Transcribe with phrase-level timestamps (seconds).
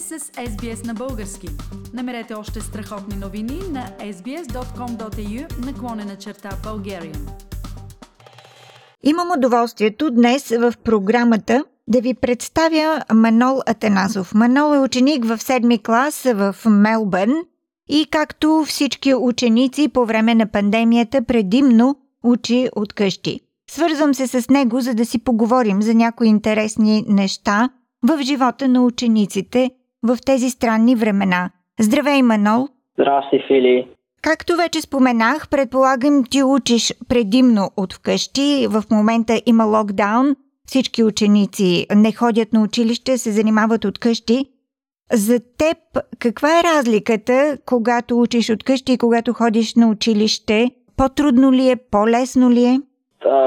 [0.00, 1.48] сте с SBS на български.
[1.92, 7.18] Намерете още страхотни новини на sbs.com.au наклонена черта Bulgarian.
[9.02, 14.34] Имам удоволствието днес в програмата да ви представя Манол Атанасов.
[14.34, 17.34] Манол е ученик в 7 клас в Мелбърн
[17.88, 23.40] и както всички ученици по време на пандемията предимно учи от къщи.
[23.70, 27.70] Свързвам се с него, за да си поговорим за някои интересни неща
[28.02, 29.70] в живота на учениците
[30.04, 31.50] в тези странни времена.
[31.80, 32.68] Здравей, Манол!
[32.98, 33.88] Здрасти, Фили!
[34.22, 38.66] Както вече споменах, предполагам ти учиш предимно от вкъщи.
[38.70, 40.36] В момента има локдаун.
[40.66, 44.46] Всички ученици не ходят на училище, се занимават от къщи.
[45.12, 45.78] За теб
[46.18, 50.70] каква е разликата, когато учиш от къщи и когато ходиш на училище?
[50.96, 51.76] По-трудно ли е?
[51.76, 52.80] По-лесно ли е?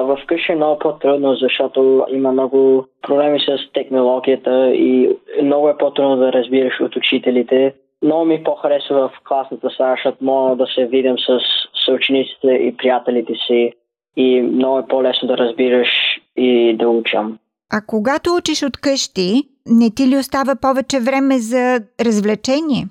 [0.04, 5.10] В къщи е много по-трудно, защото има много проблеми с технологията и
[5.44, 7.74] много е по-трудно да разбираш от учителите.
[8.04, 11.40] Много ми по-харесва в класната сая, защото мога да се видим с
[11.86, 13.74] съучениците и приятелите си
[14.16, 15.90] и много е по-лесно да разбираш
[16.38, 17.38] и да учам.
[17.74, 22.88] А когато учиш от къщи, не ти ли остава повече време за развлечение?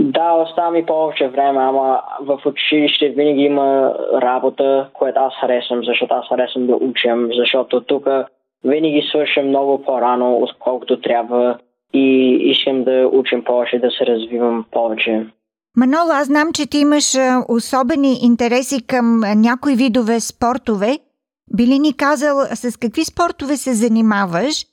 [0.00, 6.14] Да, остава ми повече време, ама в училище винаги има работа, която аз харесвам, защото
[6.14, 8.06] аз харесвам да учам, защото тук
[8.64, 11.58] винаги свършам много по-рано, отколкото трябва
[11.94, 15.26] и искам да учим повече, да се развивам повече.
[15.76, 17.04] Манол, аз знам, че ти имаш
[17.48, 20.98] особени интереси към някои видове спортове.
[21.56, 24.64] Би ли ни казал с какви спортове се занимаваш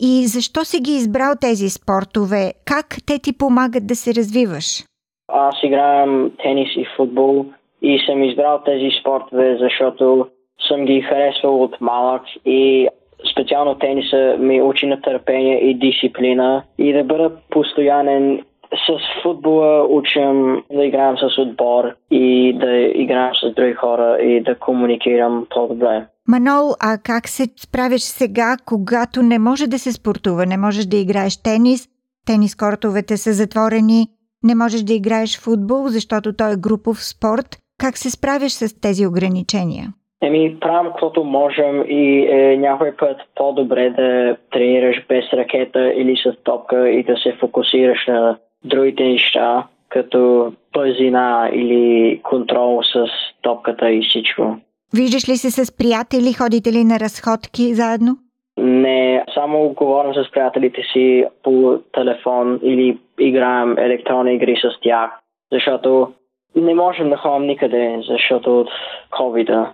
[0.00, 2.52] и защо си ги избрал тези спортове?
[2.64, 4.84] Как те ти помагат да се развиваш?
[5.28, 7.46] Аз играем тенис и футбол
[7.82, 10.26] и съм избрал тези спортове, защото
[10.68, 12.88] съм ги харесвал от малък и
[13.32, 20.62] специално тениса ми учи на търпение и дисциплина и да бъда постоянен с футбола учим
[20.72, 26.06] да играем с отбор и да играем с други хора и да комуникирам по-добре.
[26.30, 30.46] Манол, а как се справиш сега, когато не може да се спортува?
[30.46, 31.88] Не можеш да играеш тенис,
[32.26, 34.06] тенис кортовете са затворени,
[34.44, 37.56] не можеш да играеш футбол, защото той е групов спорт.
[37.80, 39.86] Как се справиш с тези ограничения?
[40.22, 46.36] Еми, правим каквото можем и е някой път по-добре да тренираш без ракета или с
[46.44, 53.06] топка и да се фокусираш на другите неща, като бързина или контрол с
[53.42, 54.56] топката и всичко.
[54.94, 58.16] Виждаш ли се с приятели, ходите ли на разходки заедно?
[58.58, 65.10] Не, само говорим с приятелите си по телефон или играем електронни игри с тях,
[65.52, 66.12] защото
[66.56, 68.68] не можем да ходим никъде, защото от
[69.12, 69.72] covid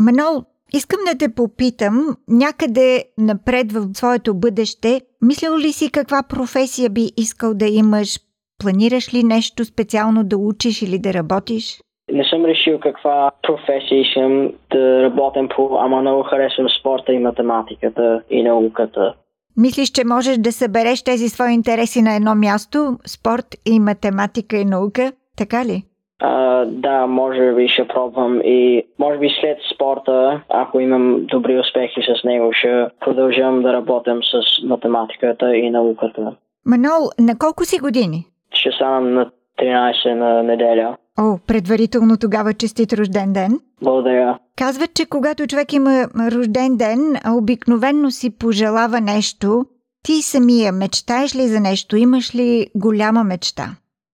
[0.00, 6.90] Манол, искам да те попитам, някъде напред в своето бъдеще, мислил ли си каква професия
[6.90, 8.18] би искал да имаш?
[8.60, 11.80] Планираш ли нещо специално да учиш или да работиш?
[12.12, 18.22] Не съм решил каква професия искам да работим по, ама много харесвам спорта и математиката
[18.30, 19.14] и науката.
[19.56, 22.98] Мислиш, че можеш да събереш тези свои интереси на едно място?
[23.06, 25.12] Спорт и математика и наука?
[25.36, 25.82] Така ли?
[26.20, 32.00] А, да, може би ще пробвам и може би след спорта, ако имам добри успехи
[32.02, 36.36] с него, ще продължам да работим с математиката и науката.
[36.66, 38.24] Манол, на колко си години?
[38.52, 40.96] Ще станам на 13 на неделя.
[41.20, 43.60] О, предварително тогава честит рожден ден.
[43.82, 44.38] Благодаря.
[44.56, 47.00] Казват, че когато човек има рожден ден,
[47.38, 49.64] обикновенно си пожелава нещо.
[50.04, 51.96] Ти самия мечтаеш ли за нещо?
[51.96, 53.64] Имаш ли голяма мечта?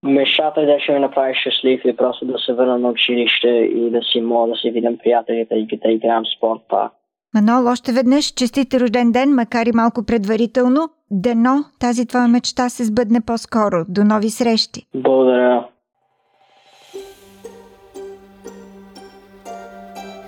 [0.03, 3.91] Мечтата е да ще ме направи щастлив и просто да се върна на училище и
[3.91, 6.93] да си мога да си видим приятелите и да играем спорт пак.
[7.34, 10.88] Манол, още веднъж честит рожден ден, макар и малко предварително.
[11.10, 13.84] Дано тази твоя мечта се сбъдне по-скоро.
[13.88, 14.82] До нови срещи.
[14.94, 15.53] Благодаря.